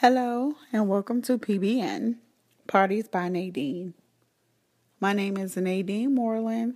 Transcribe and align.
Hello, 0.00 0.54
and 0.72 0.88
welcome 0.88 1.22
to 1.22 1.38
PBN 1.38 2.18
Parties 2.68 3.08
by 3.08 3.28
Nadine. 3.28 3.94
My 5.00 5.12
name 5.12 5.36
is 5.36 5.56
Nadine 5.56 6.14
Moreland, 6.14 6.74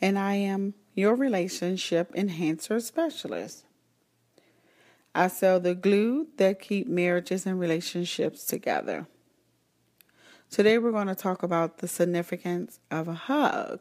and 0.00 0.18
I 0.18 0.36
am 0.36 0.72
your 0.94 1.14
relationship 1.14 2.10
enhancer 2.14 2.80
specialist. 2.80 3.66
I 5.14 5.28
sell 5.28 5.60
the 5.60 5.74
glue 5.74 6.28
that 6.38 6.62
keep 6.62 6.88
marriages 6.88 7.44
and 7.44 7.60
relationships 7.60 8.46
together. 8.46 9.06
Today 10.48 10.78
we're 10.78 10.92
going 10.92 11.08
to 11.08 11.14
talk 11.14 11.42
about 11.42 11.76
the 11.80 11.88
significance 11.88 12.80
of 12.90 13.06
a 13.06 13.12
hug. 13.12 13.80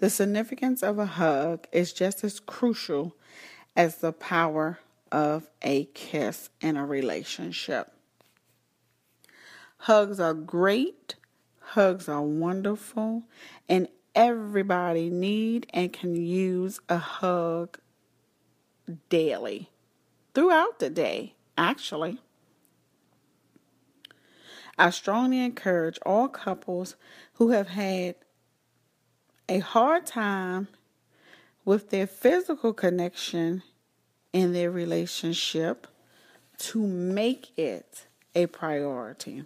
The 0.00 0.10
significance 0.10 0.82
of 0.82 0.98
a 0.98 1.06
hug 1.06 1.66
is 1.72 1.94
just 1.94 2.22
as 2.24 2.40
crucial 2.40 3.16
as 3.74 3.96
the 3.96 4.12
power 4.12 4.80
of 5.14 5.48
a 5.62 5.84
kiss 5.94 6.50
in 6.60 6.76
a 6.76 6.84
relationship. 6.84 7.92
Hugs 9.76 10.18
are 10.18 10.34
great, 10.34 11.14
hugs 11.60 12.08
are 12.08 12.20
wonderful, 12.20 13.22
and 13.68 13.86
everybody 14.16 15.10
need 15.10 15.68
and 15.72 15.92
can 15.92 16.16
use 16.16 16.80
a 16.88 16.98
hug 16.98 17.78
daily. 19.08 19.70
Throughout 20.34 20.80
the 20.80 20.90
day, 20.90 21.36
actually. 21.56 22.18
I 24.76 24.90
strongly 24.90 25.38
encourage 25.44 26.00
all 26.04 26.26
couples 26.26 26.96
who 27.34 27.50
have 27.50 27.68
had 27.68 28.16
a 29.48 29.60
hard 29.60 30.06
time 30.06 30.66
with 31.64 31.90
their 31.90 32.08
physical 32.08 32.72
connection 32.72 33.62
in 34.34 34.52
their 34.52 34.70
relationship 34.70 35.86
to 36.58 36.84
make 36.84 37.56
it 37.56 38.06
a 38.34 38.46
priority. 38.46 39.44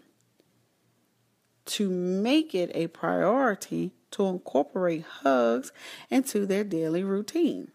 To 1.67 1.91
make 1.91 2.55
it 2.55 2.71
a 2.75 2.87
priority 2.87 3.93
to 4.13 4.27
incorporate 4.27 5.05
hugs 5.05 5.73
into 6.09 6.47
their 6.47 6.65
daily 6.65 7.05
routine. 7.05 7.71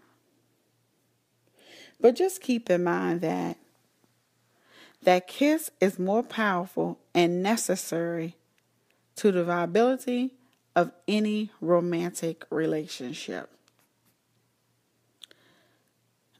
But 2.01 2.15
just 2.15 2.41
keep 2.41 2.69
in 2.71 2.83
mind 2.83 3.21
that 3.21 3.57
that 5.03 5.27
kiss 5.27 5.69
is 5.79 5.99
more 5.99 6.23
powerful 6.23 6.97
and 7.13 7.43
necessary 7.43 8.37
to 9.17 9.31
the 9.31 9.43
viability 9.43 10.33
of 10.75 10.91
any 11.07 11.51
romantic 11.61 12.45
relationship 12.49 13.51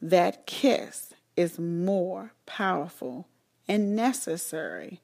that 0.04 0.44
kiss 0.46 1.14
is 1.34 1.58
more 1.58 2.34
powerful 2.44 3.26
and 3.66 3.96
necessary 3.96 5.00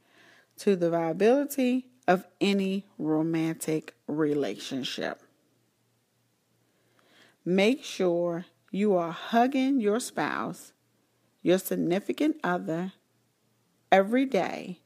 to 0.59 0.77
the 0.77 0.91
viability 0.91 1.87
of 2.07 2.27
any 2.39 2.85
romantic 2.99 3.95
relationship. 4.07 5.23
Make 7.47 7.83
sure 7.83 8.45
you 8.71 8.95
are 8.95 9.11
hugging 9.11 9.81
your 9.81 10.01
spouse, 10.01 10.75
your 11.41 11.57
significant 11.57 12.37
other, 12.45 12.93
every 13.91 14.27
day, 14.27 14.81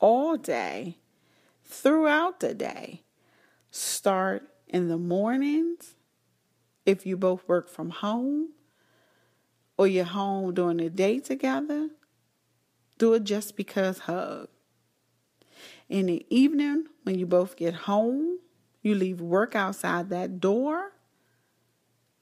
all 0.00 0.36
day, 0.36 0.98
throughout 1.62 2.40
the 2.40 2.52
day. 2.52 3.02
Start 3.70 4.48
in 4.66 4.88
the 4.88 4.98
mornings 4.98 5.94
if 6.84 7.06
you 7.06 7.16
both 7.16 7.46
work 7.46 7.68
from 7.68 7.90
home 7.90 8.48
or 9.76 9.86
you're 9.86 10.04
home 10.04 10.54
during 10.54 10.78
the 10.78 10.90
day 10.90 11.18
together, 11.18 11.90
do 12.98 13.14
it 13.14 13.24
just 13.24 13.56
because 13.56 14.00
hug. 14.00 14.48
In 15.88 16.06
the 16.06 16.26
evening, 16.30 16.86
when 17.04 17.18
you 17.18 17.26
both 17.26 17.56
get 17.56 17.74
home, 17.74 18.38
you 18.82 18.94
leave 18.94 19.20
work 19.20 19.54
outside 19.54 20.10
that 20.10 20.40
door 20.40 20.92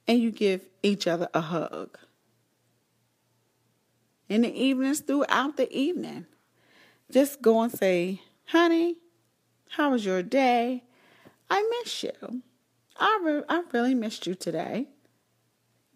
and 0.07 0.19
you 0.19 0.31
give 0.31 0.67
each 0.83 1.07
other 1.07 1.29
a 1.33 1.41
hug. 1.41 1.99
In 4.29 4.43
the 4.43 4.55
evenings, 4.55 5.01
throughout 5.01 5.57
the 5.57 5.71
evening, 5.73 6.27
just 7.11 7.43
go 7.43 7.61
and 7.61 7.73
say, 7.73 8.23
honey, 8.47 8.97
how 9.71 9.91
was 9.91 10.05
your 10.05 10.23
day? 10.23 10.85
I 11.51 11.69
miss 11.83 12.03
you. 12.03 12.43
I, 12.97 13.21
re- 13.23 13.43
I 13.49 13.63
really 13.73 13.95
missed 13.95 14.27
you 14.27 14.35
today. 14.35 14.89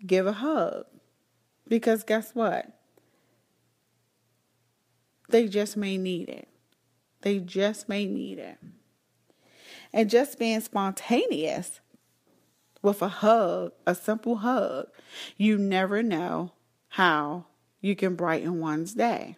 Give 0.06 0.27
a 0.27 0.33
hug. 0.33 0.87
Because 1.69 2.03
guess 2.03 2.34
what? 2.34 2.71
They 5.29 5.47
just 5.47 5.77
may 5.77 5.99
need 5.99 6.29
it. 6.29 6.49
They 7.21 7.39
just 7.39 7.89
may 7.89 8.06
need 8.06 8.39
it. 8.39 8.59
And 9.93 10.09
just 10.09 10.39
being 10.39 10.61
spontaneous 10.61 11.81
with 12.83 13.03
a 13.03 13.09
hug, 13.09 13.73
a 13.87 13.95
simple 13.95 14.37
hug, 14.37 14.87
you 15.37 15.59
never 15.59 16.03
know 16.03 16.53
how 16.91 17.47
you 17.81 17.95
can 17.97 18.15
brighten 18.15 18.61
one's 18.61 18.95
day. 18.95 19.37